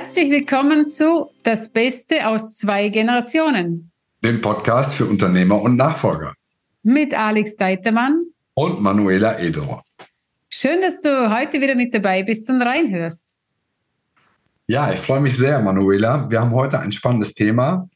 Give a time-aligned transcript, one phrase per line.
[0.00, 3.92] Herzlich willkommen zu Das Beste aus zwei Generationen.
[4.24, 6.32] Dem Podcast für Unternehmer und Nachfolger.
[6.82, 8.24] Mit Alex Deitermann
[8.54, 9.82] und Manuela Eder.
[10.48, 13.36] Schön, dass du heute wieder mit dabei bist und reinhörst.
[14.68, 16.30] Ja, ich freue mich sehr, Manuela.
[16.30, 17.86] Wir haben heute ein spannendes Thema,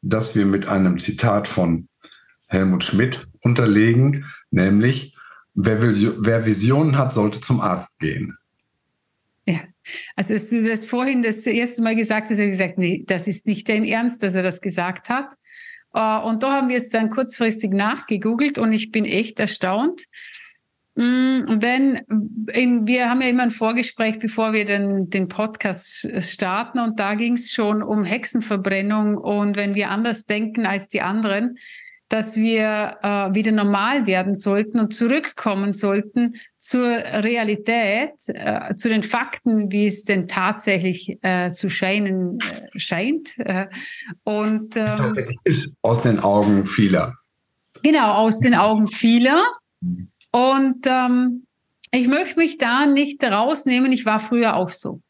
[0.00, 1.88] das wir mit einem Zitat von
[2.46, 5.12] Helmut Schmidt unterlegen, nämlich
[5.54, 8.37] wer Visionen hat, sollte zum Arzt gehen.
[10.16, 13.28] Also als du das vorhin das erste Mal gesagt hast, habe ich gesagt, nee, das
[13.28, 15.34] ist nicht dein Ernst, dass er das gesagt hat.
[15.94, 20.02] Äh, und da haben wir es dann kurzfristig nachgegoogelt und ich bin echt erstaunt.
[20.94, 22.00] Mm, denn
[22.52, 27.14] in, wir haben ja immer ein Vorgespräch, bevor wir den, den Podcast starten und da
[27.14, 31.56] ging es schon um Hexenverbrennung und wenn wir anders denken als die anderen,
[32.08, 39.02] dass wir äh, wieder normal werden sollten und zurückkommen sollten zur Realität, äh, zu den
[39.02, 43.38] Fakten, wie es denn tatsächlich äh, zu scheinen äh, scheint.
[43.38, 43.66] Äh,
[44.24, 47.14] und ähm, tatsächlich ist aus den Augen vieler.
[47.82, 49.44] Genau, aus den Augen vieler.
[50.32, 51.44] Und ähm,
[51.90, 53.92] ich möchte mich da nicht rausnehmen.
[53.92, 55.00] Ich war früher auch so.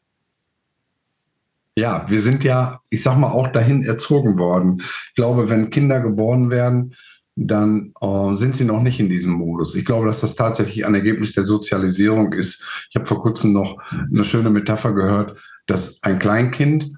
[1.79, 4.81] Ja, wir sind ja, ich sag mal, auch dahin erzogen worden.
[4.81, 6.93] Ich glaube, wenn Kinder geboren werden,
[7.37, 9.75] dann äh, sind sie noch nicht in diesem Modus.
[9.75, 12.61] Ich glaube, dass das tatsächlich ein Ergebnis der Sozialisierung ist.
[12.89, 16.91] Ich habe vor kurzem noch eine schöne Metapher gehört, dass ein Kleinkind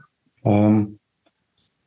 [0.45, 0.97] ähm,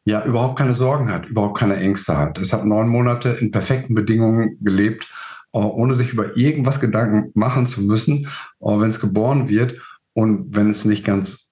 [0.04, 2.38] ja überhaupt keine Sorgen hat, überhaupt keine Ängste hat.
[2.38, 5.08] Es hat neun Monate in perfekten Bedingungen gelebt,
[5.52, 8.26] äh, ohne sich über irgendwas Gedanken machen zu müssen,
[8.60, 11.43] äh, wenn es geboren wird und wenn es nicht ganz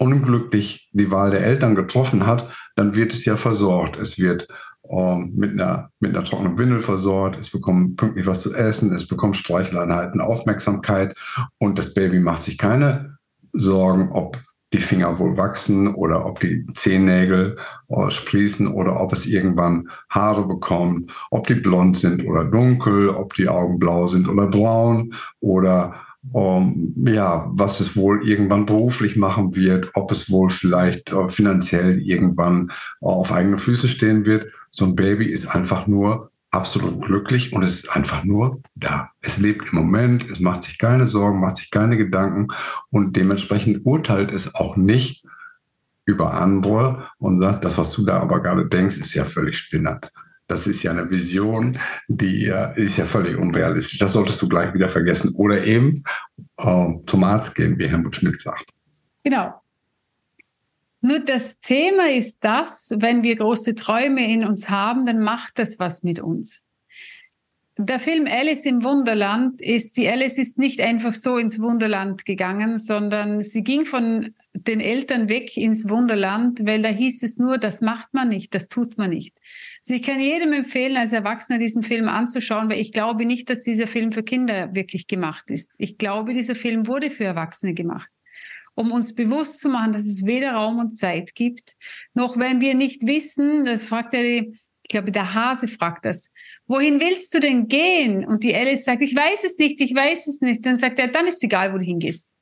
[0.00, 3.98] unglücklich die Wahl der Eltern getroffen hat, dann wird es ja versorgt.
[3.98, 4.48] Es wird
[4.88, 9.06] äh, mit, einer, mit einer trockenen Windel versorgt, es bekommt pünktlich was zu essen, es
[9.06, 11.16] bekommt Streicheleinheiten, Aufmerksamkeit.
[11.58, 13.18] Und das Baby macht sich keine
[13.52, 14.38] Sorgen, ob
[14.72, 17.56] die Finger wohl wachsen oder ob die Zehennägel
[17.88, 23.34] äh, sprießen oder ob es irgendwann Haare bekommt, ob die blond sind oder dunkel, ob
[23.34, 25.94] die Augen blau sind oder braun oder
[26.32, 31.98] um, ja, was es wohl irgendwann beruflich machen wird, ob es wohl vielleicht uh, finanziell
[31.98, 32.70] irgendwann
[33.00, 34.52] uh, auf eigene Füße stehen wird.
[34.70, 39.10] So ein Baby ist einfach nur absolut glücklich und es ist einfach nur da.
[39.20, 42.48] Es lebt im Moment, es macht sich keine Sorgen, macht sich keine Gedanken
[42.90, 45.24] und dementsprechend urteilt es auch nicht
[46.04, 50.12] über andere und sagt, das, was du da aber gerade denkst, ist ja völlig spinnert.
[50.50, 51.78] Das ist ja eine Vision,
[52.08, 54.00] die ist ja völlig unrealistisch.
[54.00, 55.32] Das solltest du gleich wieder vergessen.
[55.36, 56.02] Oder eben
[56.56, 58.68] äh, zum Arzt gehen, wie Helmut Schmidt sagt.
[59.22, 59.54] Genau.
[61.02, 65.78] Nur das Thema ist das, wenn wir große Träume in uns haben, dann macht das
[65.78, 66.64] was mit uns.
[67.82, 72.76] Der Film Alice im Wunderland ist, die Alice ist nicht einfach so ins Wunderland gegangen,
[72.76, 77.80] sondern sie ging von den Eltern weg ins Wunderland, weil da hieß es nur, das
[77.80, 79.34] macht man nicht, das tut man nicht.
[79.82, 83.62] Also ich kann jedem empfehlen, als Erwachsener diesen Film anzuschauen, weil ich glaube nicht, dass
[83.62, 85.72] dieser Film für Kinder wirklich gemacht ist.
[85.78, 88.10] Ich glaube, dieser Film wurde für Erwachsene gemacht,
[88.74, 91.76] um uns bewusst zu machen, dass es weder Raum und Zeit gibt,
[92.12, 94.52] noch wenn wir nicht wissen, das fragt er die,
[94.90, 96.32] ich glaube, der Hase fragt das,
[96.66, 98.26] wohin willst du denn gehen?
[98.26, 100.66] Und die Alice sagt, ich weiß es nicht, ich weiß es nicht.
[100.66, 102.32] Dann sagt er, dann ist egal, wo du hingehst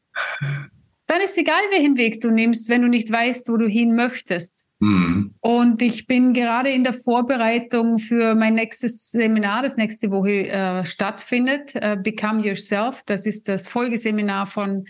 [1.09, 4.66] dann ist egal, welchen Weg du nimmst, wenn du nicht weißt, wo du hin möchtest.
[4.78, 5.34] Mhm.
[5.41, 10.84] Und ich bin gerade in der Vorbereitung für mein nächstes Seminar, das nächste Woche äh,
[10.84, 13.03] stattfindet, äh, Become Yourself.
[13.06, 14.84] Das ist das Folgeseminar von,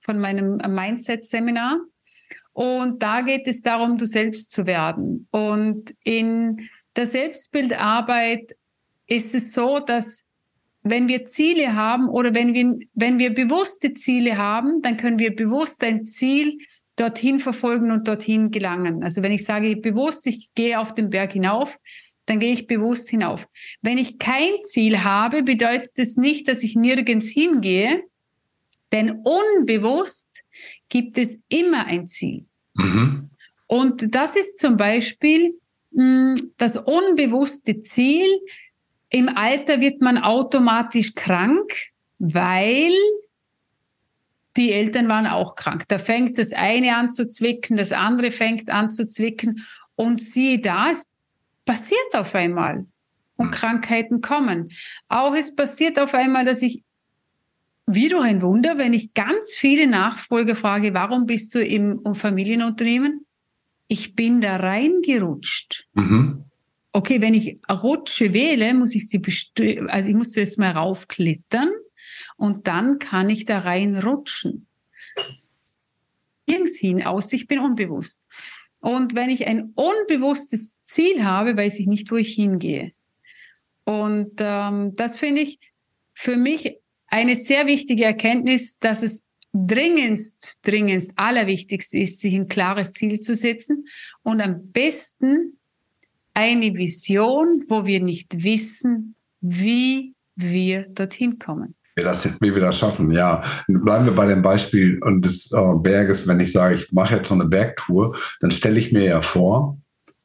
[0.00, 1.78] von meinem Mindset-Seminar.
[2.52, 5.28] Und da geht es darum, du selbst zu werden.
[5.30, 8.56] Und in der Selbstbildarbeit
[9.06, 10.26] ist es so, dass
[10.82, 15.34] wenn wir Ziele haben oder wenn wir, wenn wir bewusste Ziele haben, dann können wir
[15.34, 16.58] bewusst ein Ziel
[16.96, 19.02] dorthin verfolgen und dorthin gelangen.
[19.02, 21.78] Also wenn ich sage bewusst, ich gehe auf den Berg hinauf,
[22.26, 23.46] dann gehe ich bewusst hinauf.
[23.82, 28.04] Wenn ich kein Ziel habe, bedeutet es nicht, dass ich nirgends hingehe,
[28.92, 30.44] denn unbewusst
[30.88, 32.46] gibt es immer ein Ziel.
[32.74, 33.30] Mhm.
[33.66, 35.59] Und das ist zum Beispiel
[35.92, 38.26] das unbewusste Ziel,
[39.10, 41.72] im Alter wird man automatisch krank,
[42.18, 42.92] weil
[44.56, 45.84] die Eltern waren auch krank.
[45.88, 49.66] Da fängt das eine an zu zwicken, das andere fängt an zu zwicken
[49.96, 51.10] und siehe da, es
[51.64, 52.86] passiert auf einmal
[53.36, 53.52] und hm.
[53.52, 54.68] Krankheiten kommen.
[55.08, 56.82] Auch es passiert auf einmal, dass ich
[57.86, 63.26] wie durch ein Wunder, wenn ich ganz viele Nachfolger frage, warum bist du im Familienunternehmen?
[63.90, 65.88] Ich bin da reingerutscht.
[65.92, 66.44] Mhm
[66.92, 69.20] okay, wenn ich Rutsche wähle, muss ich sie,
[69.88, 71.70] also ich muss zuerst mal raufklettern
[72.36, 74.66] und dann kann ich da reinrutschen.
[76.48, 78.26] nirgends hin, aus ich bin unbewusst.
[78.80, 82.92] Und wenn ich ein unbewusstes Ziel habe, weiß ich nicht, wo ich hingehe.
[83.84, 85.60] Und ähm, das finde ich
[86.12, 86.76] für mich
[87.06, 93.34] eine sehr wichtige Erkenntnis, dass es dringendst, dringendst allerwichtigste ist, sich ein klares Ziel zu
[93.34, 93.86] setzen
[94.22, 95.58] und am besten
[96.34, 101.74] eine Vision, wo wir nicht wissen, wie wir dorthin kommen.
[101.96, 103.42] Wie, das, wie wir das schaffen, ja.
[103.66, 106.26] Bleiben wir bei dem Beispiel des äh, Berges.
[106.28, 109.78] Wenn ich sage, ich mache jetzt so eine Bergtour, dann stelle ich mir ja vor,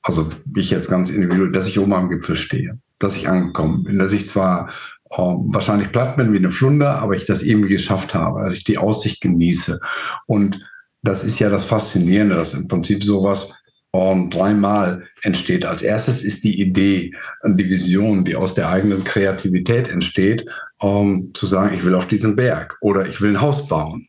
[0.04, 3.98] also ich jetzt ganz individuell, dass ich oben am Gipfel stehe, dass ich angekommen bin,
[3.98, 4.70] dass ich zwar
[5.12, 8.64] ähm, wahrscheinlich platt bin wie eine Flunder, aber ich das irgendwie geschafft habe, dass ich
[8.64, 9.80] die Aussicht genieße.
[10.26, 10.60] Und
[11.04, 13.54] das ist ja das Faszinierende, dass im Prinzip sowas
[13.94, 15.64] ähm, dreimal entsteht.
[15.64, 17.12] Als erstes ist die Idee,
[17.46, 20.46] die Vision, die aus der eigenen Kreativität entsteht,
[20.82, 24.08] ähm, zu sagen, ich will auf diesen Berg oder ich will ein Haus bauen.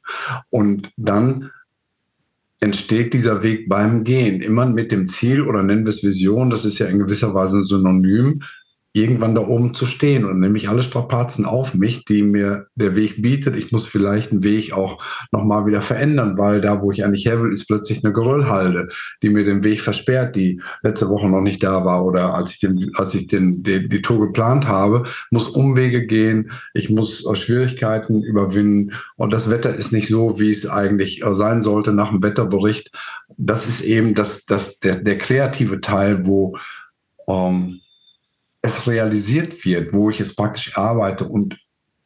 [0.51, 1.51] Und dann
[2.61, 6.65] entsteht dieser Weg beim Gehen, immer mit dem Ziel oder nennen wir es Vision, das
[6.65, 8.41] ist ja in gewisser Weise ein Synonym,
[8.97, 12.97] irgendwann da oben zu stehen und nehme ich alle Strapazen auf mich, die mir der
[12.97, 13.55] Weg bietet.
[13.55, 15.03] Ich muss vielleicht einen Weg auch
[15.33, 18.89] nochmal wieder verändern, weil da, wo ich eigentlich her will, ist plötzlich eine Geröllhalde,
[19.23, 22.61] die mir den Weg versperrt, die letzte Woche noch nicht da war oder als ich,
[22.61, 28.23] den, als ich den, die, die Tour geplant habe, muss Umwege gehen, ich muss Schwierigkeiten
[28.23, 32.91] überwinden und das Wetter ist nicht so, wie es eigentlich sein sollte nach dem Wetterbericht.
[33.37, 36.57] Das ist eben das, das, der, der kreative Teil, wo
[37.29, 37.81] ähm,
[38.67, 41.57] es realisiert wird, wo ich es praktisch arbeite und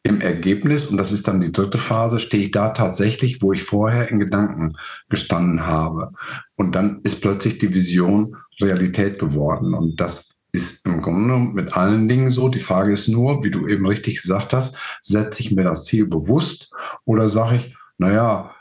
[0.03, 3.63] im Ergebnis, und das ist dann die dritte Phase, stehe ich da tatsächlich, wo ich
[3.63, 4.77] vorher in Gedanken
[5.11, 6.13] gestanden habe.
[6.57, 9.75] Und dann ist plötzlich die Vision Realität geworden.
[9.75, 12.49] Und das ist im Grunde mit allen Dingen so.
[12.49, 16.09] Die Frage ist nur, wie du eben richtig gesagt hast, setze ich mir das Ziel
[16.09, 16.73] bewusst
[17.05, 18.55] oder sage ich, naja,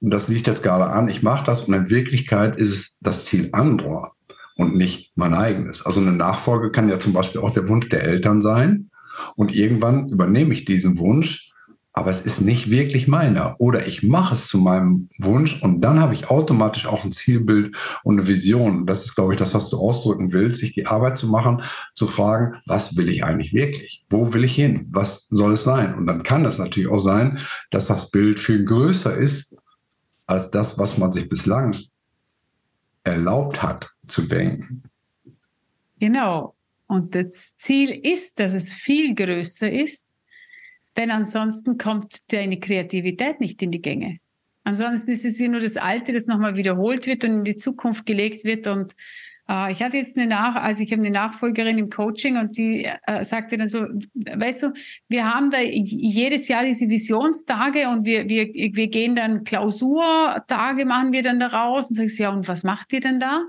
[0.00, 3.50] das liegt jetzt gerade an, ich mache das und in Wirklichkeit ist es das Ziel
[3.52, 4.15] anderer
[4.56, 5.84] und nicht mein eigenes.
[5.84, 8.90] Also eine Nachfolge kann ja zum Beispiel auch der Wunsch der Eltern sein.
[9.36, 11.52] Und irgendwann übernehme ich diesen Wunsch,
[11.92, 13.58] aber es ist nicht wirklich meiner.
[13.58, 17.74] Oder ich mache es zu meinem Wunsch und dann habe ich automatisch auch ein Zielbild
[18.04, 18.84] und eine Vision.
[18.84, 21.62] Das ist, glaube ich, das, was du ausdrücken willst, sich die Arbeit zu machen,
[21.94, 24.04] zu fragen, was will ich eigentlich wirklich?
[24.10, 24.88] Wo will ich hin?
[24.90, 25.94] Was soll es sein?
[25.94, 27.38] Und dann kann es natürlich auch sein,
[27.70, 29.56] dass das Bild viel größer ist
[30.26, 31.74] als das, was man sich bislang
[33.04, 34.82] erlaubt hat zu denken.
[35.98, 36.54] Genau.
[36.86, 40.10] Und das Ziel ist, dass es viel größer ist,
[40.96, 44.18] denn ansonsten kommt deine Kreativität nicht in die Gänge.
[44.64, 48.06] Ansonsten ist es ja nur das Alte, das nochmal wiederholt wird und in die Zukunft
[48.06, 48.94] gelegt wird und
[49.48, 52.88] äh, ich hatte jetzt eine Nach, also ich habe eine Nachfolgerin im Coaching und die
[53.06, 54.72] äh, sagte dann so, weißt du,
[55.08, 61.12] wir haben da jedes Jahr diese Visionstage und wir, wir, wir gehen dann Klausurtage, machen
[61.12, 63.42] wir dann daraus und sagst, ja, und was macht ihr denn da?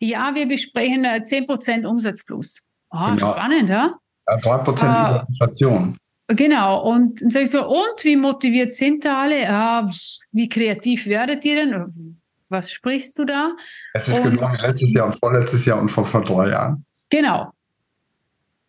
[0.00, 2.62] Ja, wir besprechen äh, 10% Umsatz plus.
[2.90, 3.32] Oh, genau.
[3.32, 3.94] spannend, ja?
[4.28, 5.96] ja 3% äh, Inflation.
[6.28, 9.42] Genau, und dann sage ich so, und wie motiviert sind da alle?
[9.42, 9.86] Ja,
[10.32, 12.16] wie kreativ werdet ihr denn?
[12.52, 13.56] was sprichst du da?
[13.94, 16.84] Es ist und, genau wie letztes Jahr und vorletztes Jahr und vor, vor drei Jahren.
[17.10, 17.50] Genau.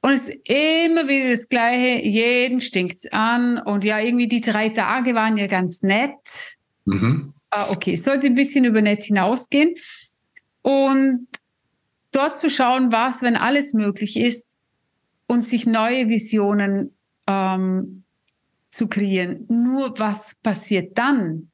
[0.01, 3.59] Und es ist immer wieder das Gleiche, jeden stinkt es an.
[3.59, 6.57] Und ja, irgendwie die drei Tage waren ja ganz nett.
[6.85, 7.33] Mhm.
[7.51, 9.75] Ah, okay, sollte ein bisschen über nett hinausgehen.
[10.63, 11.27] Und
[12.11, 14.53] dort zu schauen, was, wenn alles möglich ist,
[15.27, 16.95] und sich neue Visionen
[17.27, 18.03] ähm,
[18.69, 19.45] zu kreieren.
[19.49, 21.49] Nur was passiert dann?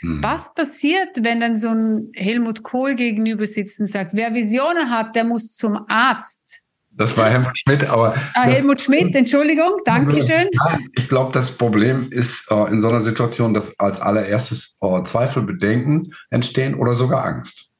[0.00, 0.22] Hm.
[0.22, 5.16] Was passiert, wenn dann so ein Helmut Kohl gegenüber sitzt und sagt, wer Visionen hat,
[5.16, 6.62] der muss zum Arzt?
[6.96, 8.14] Das war Helmut Schmidt, aber.
[8.34, 10.48] Ah, Helmut Schmidt, Entschuldigung, Dankeschön.
[10.92, 15.42] Ich glaube, das Problem ist äh, in so einer Situation, dass als allererstes äh, Zweifel,
[15.42, 17.72] Bedenken entstehen oder sogar Angst.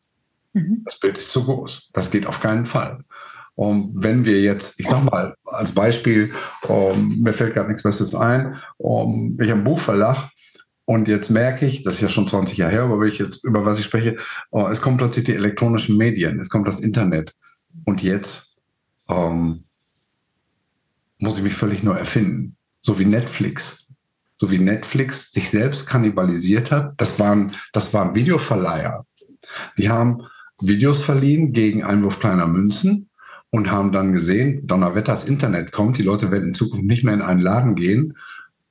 [0.54, 0.82] Mhm.
[0.84, 1.90] Das Bild ist zu groß.
[1.92, 3.00] Das geht auf keinen Fall.
[3.56, 6.32] Und wenn wir jetzt, ich sag mal, als Beispiel,
[6.66, 10.30] um, mir fällt gerade nichts Besseres ein, um, ich habe einen Buchverlag
[10.86, 13.64] und jetzt merke ich, das ist ja schon 20 Jahre her, aber ich jetzt, über
[13.64, 14.16] was ich spreche,
[14.50, 17.34] oh, es kommen plötzlich die elektronischen Medien, es kommt das Internet.
[17.86, 18.56] Und jetzt
[19.08, 19.64] ähm,
[21.18, 22.56] muss ich mich völlig neu erfinden.
[22.80, 23.88] So wie Netflix.
[24.38, 26.94] So wie Netflix sich selbst kannibalisiert hat.
[26.98, 29.06] Das waren, das waren Videoverleiher.
[29.78, 30.26] Die haben
[30.60, 33.08] Videos verliehen gegen Einwurf kleiner Münzen
[33.50, 37.14] und haben dann gesehen, Donnerwetter, das Internet kommt, die Leute werden in Zukunft nicht mehr
[37.14, 38.16] in einen Laden gehen,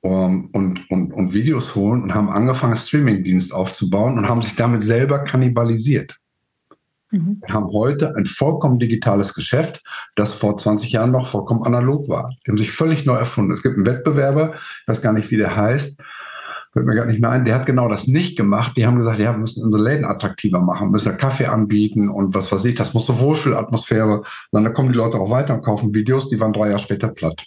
[0.04, 4.82] um, und, und, und Videos holen und haben angefangen, Streamingdienst aufzubauen und haben sich damit
[4.82, 6.20] selber kannibalisiert.
[7.10, 7.40] Mhm.
[7.46, 9.82] Wir haben heute ein vollkommen digitales Geschäft,
[10.14, 12.34] das vor 20 Jahren noch vollkommen analog war.
[12.44, 13.52] Die haben sich völlig neu erfunden.
[13.52, 16.02] Es gibt einen Wettbewerber, ich weiß gar nicht, wie der heißt,
[16.74, 18.76] fällt mir gar nicht mehr ein, der hat genau das nicht gemacht.
[18.76, 22.50] Die haben gesagt, ja, wir müssen unsere Läden attraktiver machen, müssen Kaffee anbieten und was
[22.50, 24.22] weiß ich, das muss so Wohlfühlatmosphäre.
[24.50, 27.08] Und dann kommen die Leute auch weiter und kaufen Videos, die waren drei Jahre später
[27.08, 27.46] platt.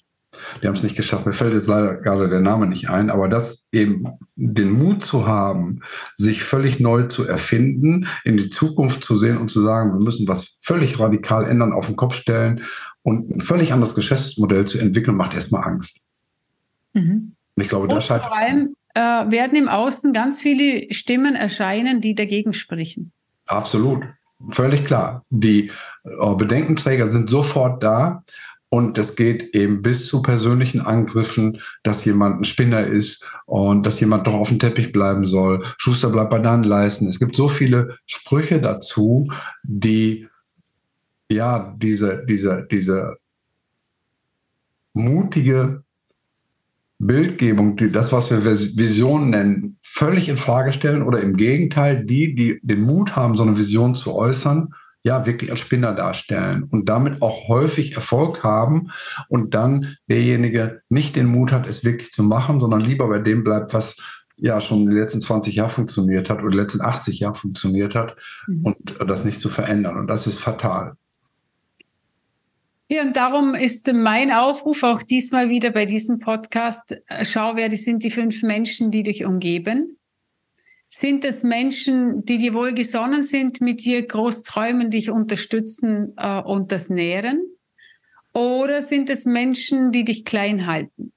[0.61, 1.25] Die haben es nicht geschafft.
[1.25, 4.05] Mir fällt jetzt leider gerade der Name nicht ein, aber das eben
[4.35, 5.81] den Mut zu haben,
[6.13, 10.27] sich völlig neu zu erfinden, in die Zukunft zu sehen und zu sagen, wir müssen
[10.27, 12.61] was völlig radikal ändern, auf den Kopf stellen
[13.03, 16.01] und ein völlig anderes Geschäftsmodell zu entwickeln, macht erstmal Angst.
[16.93, 17.33] Mhm.
[17.55, 18.27] Ich glaube, da scheitert.
[18.27, 23.11] Vor allem äh, werden im Außen ganz viele Stimmen erscheinen, die dagegen sprechen.
[23.45, 24.03] Absolut.
[24.49, 25.23] Völlig klar.
[25.29, 25.71] Die
[26.03, 28.23] äh, Bedenkenträger sind sofort da
[28.69, 33.99] und es geht eben bis zu persönlichen Angriffen, dass jemand ein Spinner ist und dass
[33.99, 35.63] jemand doch auf dem Teppich bleiben soll.
[35.77, 37.07] Schuster bleibt bei deinen Leisten.
[37.07, 39.31] Es gibt so viele Sprüche dazu,
[39.63, 40.27] die
[41.29, 43.17] ja diese, diese, diese
[44.93, 45.83] mutige
[46.99, 52.33] Bildgebung, die, das, was wir Vision nennen, völlig in Frage stellen oder im Gegenteil, die,
[52.33, 54.73] die den Mut haben, so eine Vision zu äußern,
[55.03, 58.89] ja, wirklich als Spinner darstellen und damit auch häufig Erfolg haben
[59.29, 63.43] und dann derjenige nicht den Mut hat, es wirklich zu machen, sondern lieber bei dem
[63.43, 63.95] bleibt, was
[64.35, 67.95] ja schon in den letzten 20 Jahren funktioniert hat oder die letzten 80 Jahre funktioniert
[67.95, 68.15] hat
[68.47, 68.65] mhm.
[68.65, 69.97] und das nicht zu verändern.
[69.97, 70.95] Und das ist fatal.
[72.89, 77.67] Ja, und darum ist mein Aufruf auch diesmal wieder bei diesem Podcast, äh, schau, wer
[77.67, 79.97] die sind die fünf Menschen, die dich umgeben.
[80.87, 86.71] Sind es Menschen, die dir wohlgesonnen sind, mit dir groß träumen, dich unterstützen äh, und
[86.71, 87.41] das nähren?
[88.33, 91.11] Oder sind es Menschen, die dich klein halten?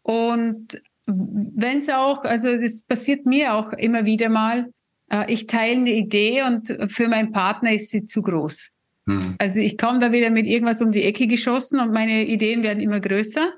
[0.00, 4.72] Und wenn es auch, also das passiert mir auch immer wieder mal,
[5.10, 8.75] äh, ich teile eine Idee und für meinen Partner ist sie zu groß.
[9.06, 9.36] Hm.
[9.38, 12.80] Also ich komme da wieder mit irgendwas um die Ecke geschossen und meine Ideen werden
[12.80, 13.52] immer größer.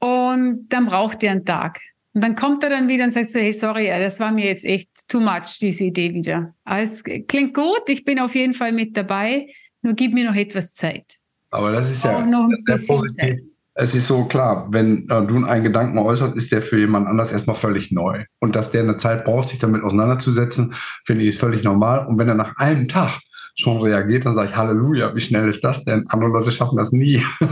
[0.00, 1.78] Und dann braucht er einen Tag.
[2.14, 4.64] Und dann kommt er dann wieder und sagt so, hey, sorry, das war mir jetzt
[4.64, 6.54] echt too much, diese Idee wieder.
[6.64, 9.46] Alles klingt gut, ich bin auf jeden Fall mit dabei,
[9.82, 11.04] nur gib mir noch etwas Zeit.
[11.50, 13.16] Aber das ist ja noch sehr positiv.
[13.16, 13.40] Zeit.
[13.74, 17.30] Es ist so klar, wenn äh, du einen Gedanken äußerst, ist der für jemand anders
[17.30, 18.24] erstmal völlig neu.
[18.40, 22.04] Und dass der eine Zeit braucht, sich damit auseinanderzusetzen, finde ich ist völlig normal.
[22.08, 23.20] Und wenn er nach einem Tag
[23.58, 26.06] schon reagiert, dann sage ich Halleluja, wie schnell ist das denn?
[26.08, 27.22] Andere Leute schaffen das nie.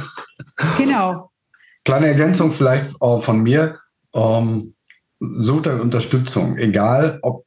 [0.79, 1.31] Genau.
[1.85, 3.79] Kleine Ergänzung vielleicht auch von mir.
[4.15, 4.75] Ähm,
[5.21, 7.45] sucht euch Unterstützung, egal ob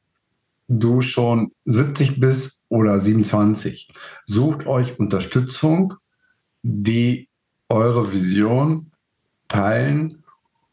[0.68, 3.92] du schon 70 bist oder 27.
[4.26, 5.94] Sucht euch Unterstützung,
[6.62, 7.28] die
[7.68, 8.92] eure Vision
[9.48, 10.22] teilen,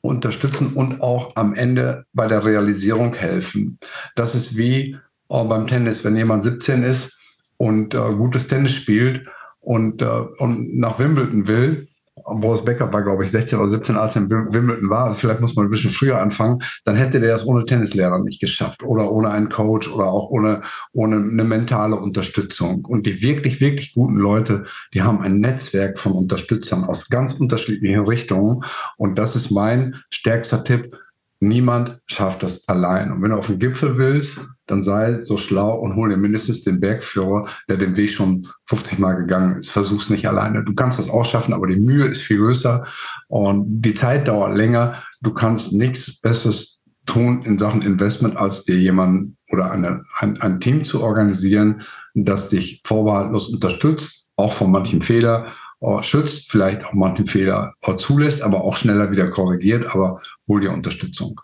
[0.01, 3.79] unterstützen und auch am Ende bei der Realisierung helfen.
[4.15, 4.96] Das ist wie
[5.29, 7.16] äh, beim Tennis, wenn jemand 17 ist
[7.57, 9.27] und äh, gutes Tennis spielt
[9.59, 10.05] und, äh,
[10.37, 11.87] und nach Wimbledon will,
[12.25, 15.13] Boris Becker war, glaube ich, 16 oder 17, als er in Wimbledon war.
[15.13, 16.61] Vielleicht muss man ein bisschen früher anfangen.
[16.83, 20.61] Dann hätte der es ohne Tennislehrer nicht geschafft oder ohne einen Coach oder auch ohne,
[20.93, 22.85] ohne eine mentale Unterstützung.
[22.85, 28.05] Und die wirklich, wirklich guten Leute, die haben ein Netzwerk von Unterstützern aus ganz unterschiedlichen
[28.05, 28.63] Richtungen.
[28.97, 30.97] Und das ist mein stärkster Tipp.
[31.39, 33.11] Niemand schafft das allein.
[33.11, 36.63] Und wenn du auf den Gipfel willst, dann sei so schlau und hol dir mindestens
[36.63, 39.71] den Bergführer, der den Weg schon 50 Mal gegangen ist.
[39.71, 40.63] Versuch's nicht alleine.
[40.63, 42.86] Du kannst das auch schaffen, aber die Mühe ist viel größer
[43.27, 45.01] und die Zeit dauert länger.
[45.21, 50.59] Du kannst nichts Besseres tun in Sachen Investment, als dir jemanden oder eine, ein, ein
[50.59, 51.81] Team zu organisieren,
[52.13, 57.95] das dich vorbehaltlos unterstützt, auch von manchen Fehler äh, schützt, vielleicht auch manchen Fehler äh,
[57.95, 61.39] zulässt, aber auch schneller wieder korrigiert, aber hol dir Unterstützung.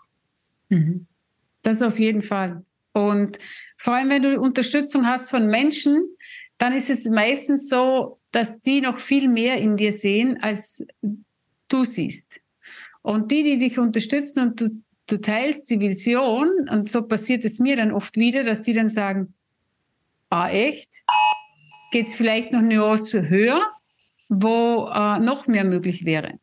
[0.68, 1.06] Mhm.
[1.62, 2.62] Das auf jeden Fall.
[2.94, 3.38] Und
[3.76, 6.16] vor allem, wenn du Unterstützung hast von Menschen,
[6.58, 10.86] dann ist es meistens so, dass die noch viel mehr in dir sehen, als
[11.68, 12.40] du siehst.
[13.02, 17.58] Und die, die dich unterstützen und du, du teilst die Vision, und so passiert es
[17.58, 19.34] mir dann oft wieder, dass die dann sagen,
[20.30, 21.04] ah echt?
[21.90, 23.60] Geht es vielleicht noch eine Nuance höher,
[24.28, 26.38] wo äh, noch mehr möglich wäre?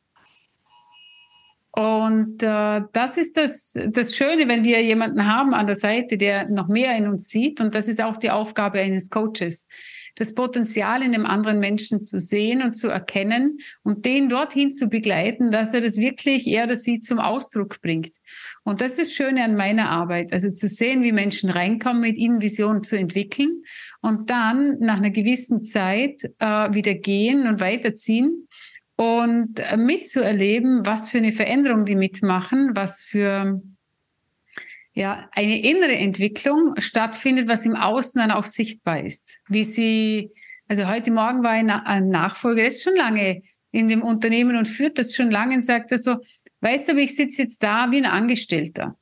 [1.74, 6.50] Und äh, das ist das, das Schöne, wenn wir jemanden haben an der Seite, der
[6.50, 7.62] noch mehr in uns sieht.
[7.62, 9.68] Und das ist auch die Aufgabe eines Coaches,
[10.16, 14.90] das Potenzial in dem anderen Menschen zu sehen und zu erkennen und den dorthin zu
[14.90, 18.18] begleiten, dass er das wirklich, er oder sie zum Ausdruck bringt.
[18.64, 20.34] Und das ist das Schöne an meiner Arbeit.
[20.34, 23.64] Also zu sehen, wie Menschen reinkommen, mit ihnen Visionen zu entwickeln
[24.02, 28.50] und dann nach einer gewissen Zeit äh, wieder gehen und weiterziehen
[28.96, 33.62] und äh, mitzuerleben, was für eine Veränderung die mitmachen, was für
[34.94, 39.40] ja, eine innere Entwicklung stattfindet, was im Außen dann auch sichtbar ist.
[39.48, 40.32] Wie sie,
[40.68, 44.98] also heute Morgen war ein Nachfolger, der ist schon lange in dem Unternehmen und führt
[44.98, 46.18] das schon lange und sagt also,
[46.60, 48.98] weißt du, ich sitze jetzt da wie ein Angestellter.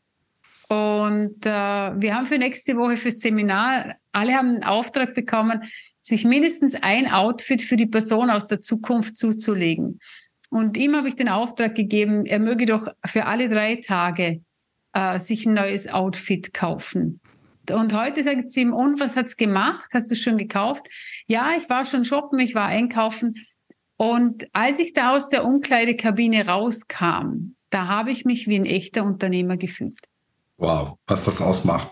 [0.70, 5.64] Und äh, wir haben für nächste Woche fürs Seminar, alle haben einen Auftrag bekommen,
[6.10, 10.00] sich mindestens ein Outfit für die Person aus der Zukunft zuzulegen.
[10.50, 14.42] Und ihm habe ich den Auftrag gegeben, er möge doch für alle drei Tage
[14.94, 17.22] äh, sich ein neues Outfit kaufen.
[17.72, 19.90] Und heute sagt sie ihm, und was hat's gemacht?
[19.94, 20.88] Hast du schon gekauft?
[21.28, 23.36] Ja, ich war schon shoppen, ich war einkaufen.
[23.98, 29.04] Und als ich da aus der Umkleidekabine rauskam, da habe ich mich wie ein echter
[29.04, 30.00] Unternehmer gefühlt.
[30.60, 31.90] Wow, was das ausmacht.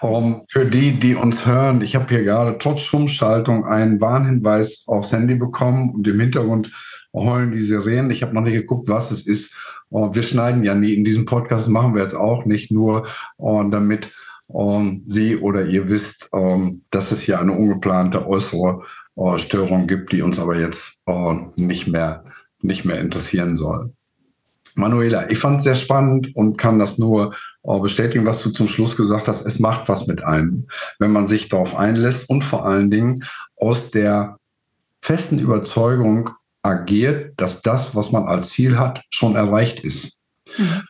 [0.00, 5.12] Um, für die, die uns hören, ich habe hier gerade trotz Stummschaltung einen Warnhinweis aufs
[5.12, 6.72] Handy bekommen und im Hintergrund
[7.12, 8.10] heulen die Sirenen.
[8.10, 9.54] Ich habe noch nicht geguckt, was es ist.
[9.90, 13.06] Und wir schneiden ja nie in diesem Podcast, machen wir jetzt auch nicht nur,
[13.36, 14.10] und damit
[14.48, 18.82] um, Sie oder ihr wisst, um, dass es hier eine ungeplante äußere
[19.16, 22.24] uh, Störung gibt, die uns aber jetzt uh, nicht, mehr,
[22.62, 23.92] nicht mehr interessieren soll.
[24.76, 28.68] Manuela, ich fand es sehr spannend und kann das nur uh, bestätigen, was du zum
[28.68, 29.46] Schluss gesagt hast.
[29.46, 30.66] Es macht was mit einem,
[30.98, 33.24] wenn man sich darauf einlässt und vor allen Dingen
[33.56, 34.38] aus der
[35.00, 36.30] festen Überzeugung
[36.62, 40.24] agiert, dass das, was man als Ziel hat, schon erreicht ist.
[40.58, 40.82] Mhm.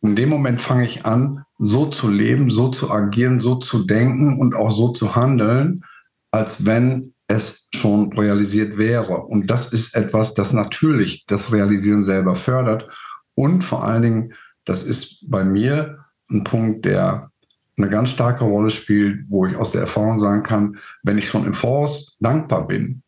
[0.00, 4.38] In dem Moment fange ich an, so zu leben, so zu agieren, so zu denken
[4.38, 5.84] und auch so zu handeln,
[6.30, 9.16] als wenn es schon realisiert wäre.
[9.16, 12.88] Und das ist etwas, das natürlich das Realisieren selber fördert.
[13.34, 17.30] Und vor allen Dingen, das ist bei mir ein Punkt, der
[17.76, 21.44] eine ganz starke Rolle spielt, wo ich aus der Erfahrung sagen kann, wenn ich schon
[21.44, 23.02] im Voraus dankbar bin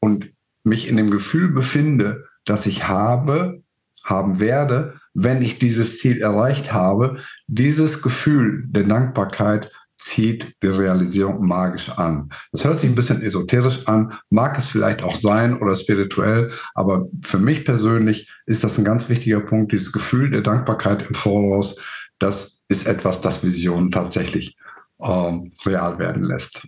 [0.00, 0.30] und
[0.64, 3.62] mich in dem Gefühl befinde, dass ich habe,
[4.04, 7.18] haben werde, wenn ich dieses Ziel erreicht habe,
[7.48, 12.30] dieses Gefühl der Dankbarkeit zieht die Realisierung magisch an.
[12.52, 17.06] Das hört sich ein bisschen esoterisch an, mag es vielleicht auch sein oder spirituell, aber
[17.22, 21.76] für mich persönlich ist das ein ganz wichtiger Punkt, dieses Gefühl der Dankbarkeit im Voraus,
[22.18, 24.56] das ist etwas, das Visionen tatsächlich
[25.00, 26.66] ähm, real werden lässt.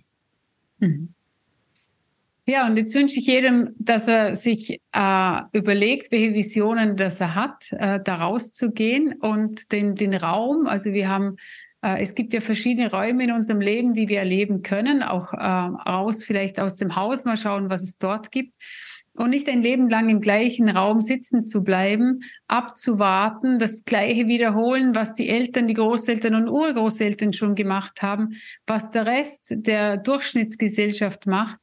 [0.79, 1.13] Mhm.
[2.49, 7.35] Ja, und jetzt wünsche ich jedem, dass er sich äh, überlegt, welche Visionen das er
[7.35, 10.65] hat, äh, da rauszugehen und den, den Raum.
[10.65, 11.35] Also wir haben,
[11.81, 16.23] es gibt ja verschiedene Räume in unserem Leben, die wir erleben können, auch äh, raus
[16.23, 18.53] vielleicht aus dem Haus, mal schauen, was es dort gibt.
[19.13, 24.95] Und nicht ein Leben lang im gleichen Raum sitzen zu bleiben, abzuwarten, das Gleiche wiederholen,
[24.95, 28.29] was die Eltern, die Großeltern und Urgroßeltern schon gemacht haben,
[28.65, 31.59] was der Rest der Durchschnittsgesellschaft macht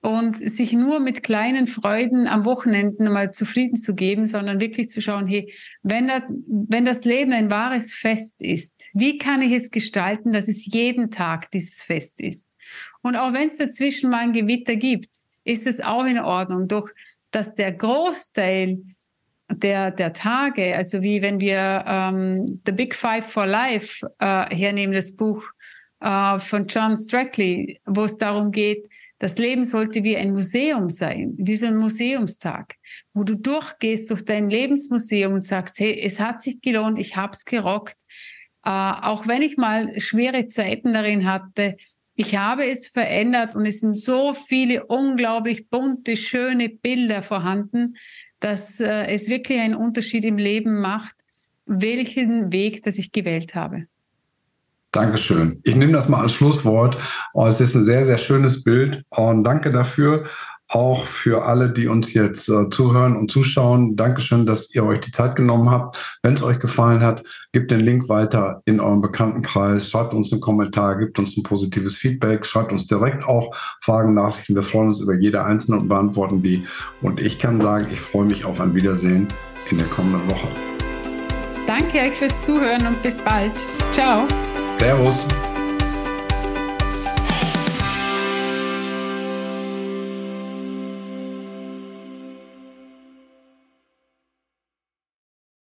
[0.00, 5.00] und sich nur mit kleinen Freuden am Wochenende mal zufrieden zu geben, sondern wirklich zu
[5.00, 9.70] schauen, hey, wenn, das, wenn das Leben ein wahres Fest ist, wie kann ich es
[9.70, 12.48] gestalten, dass es jeden Tag dieses Fest ist?
[13.02, 15.08] Und auch wenn es dazwischen mal ein Gewitter gibt,
[15.44, 16.68] ist es auch in Ordnung.
[16.68, 16.88] Doch
[17.30, 18.78] dass der Großteil
[19.50, 24.94] der, der Tage, also wie wenn wir ähm, The Big Five for Life äh, hernehmen,
[24.94, 25.44] das Buch
[26.00, 31.34] äh, von John Strackley, wo es darum geht, das Leben sollte wie ein Museum sein,
[31.36, 32.76] wie so ein Museumstag,
[33.12, 37.44] wo du durchgehst durch dein Lebensmuseum und sagst, hey, es hat sich gelohnt, ich hab's
[37.44, 37.96] gerockt.
[38.64, 41.76] Äh, auch wenn ich mal schwere Zeiten darin hatte,
[42.14, 47.96] ich habe es verändert und es sind so viele unglaublich bunte, schöne Bilder vorhanden,
[48.40, 51.14] dass äh, es wirklich einen Unterschied im Leben macht,
[51.66, 53.86] welchen Weg, das ich gewählt habe.
[54.92, 55.60] Dankeschön.
[55.64, 56.98] Ich nehme das mal als Schlusswort.
[57.34, 60.24] Oh, es ist ein sehr, sehr schönes Bild und danke dafür.
[60.70, 63.96] Auch für alle, die uns jetzt äh, zuhören und zuschauen.
[63.96, 66.18] Dankeschön, dass ihr euch die Zeit genommen habt.
[66.22, 67.22] Wenn es euch gefallen hat,
[67.52, 69.88] gebt den Link weiter in eurem Bekanntenkreis.
[69.88, 74.54] Schreibt uns einen Kommentar, gebt uns ein positives Feedback, schreibt uns direkt auch Fragen, Nachrichten.
[74.54, 76.62] Wir freuen uns über jede einzelne und beantworten die.
[77.00, 79.26] Und ich kann sagen, ich freue mich auf ein Wiedersehen
[79.70, 80.48] in der kommenden Woche.
[81.66, 83.52] Danke euch fürs Zuhören und bis bald.
[83.92, 84.26] Ciao.
[84.78, 85.26] Até os